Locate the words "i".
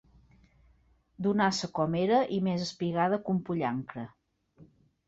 2.39-2.41